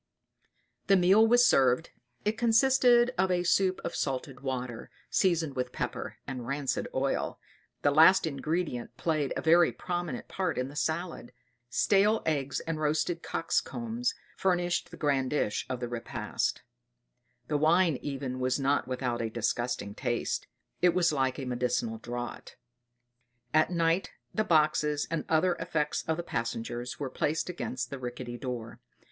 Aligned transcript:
The 0.87 0.97
meal 0.97 1.27
was 1.27 1.45
served. 1.45 1.91
It 2.25 2.35
consisted 2.35 3.13
of 3.19 3.29
a 3.29 3.43
soup 3.43 3.79
of 3.83 3.93
salted 3.95 4.39
water, 4.39 4.89
seasoned 5.11 5.55
with 5.55 5.71
pepper 5.71 6.17
and 6.25 6.47
rancid 6.47 6.87
oil. 6.95 7.39
The 7.83 7.91
last 7.91 8.25
ingredient 8.25 8.97
played 8.97 9.31
a 9.37 9.43
very 9.43 9.71
prominent 9.71 10.27
part 10.27 10.57
in 10.57 10.69
the 10.69 10.75
salad; 10.75 11.33
stale 11.69 12.23
eggs 12.25 12.61
and 12.61 12.79
roasted 12.79 13.21
cocks' 13.21 13.61
combs 13.61 14.15
furnished 14.37 14.89
the 14.89 14.97
grand 14.97 15.29
dish 15.29 15.67
of 15.69 15.79
the 15.79 15.87
repast; 15.87 16.63
the 17.47 17.55
wine 17.57 17.97
even 18.01 18.39
was 18.39 18.59
not 18.59 18.87
without 18.87 19.21
a 19.21 19.29
disgusting 19.29 19.93
taste 19.93 20.47
it 20.81 20.95
was 20.95 21.13
like 21.13 21.37
a 21.37 21.45
medicinal 21.45 21.99
draught. 21.99 22.55
At 23.53 23.69
night 23.69 24.09
the 24.33 24.43
boxes 24.43 25.05
and 25.11 25.25
other 25.29 25.53
effects 25.59 26.01
of 26.07 26.17
the 26.17 26.23
passengers 26.23 26.99
were 26.99 27.11
placed 27.11 27.49
against 27.49 27.91
the 27.91 27.99
rickety 27.99 28.39
doors. 28.39 28.79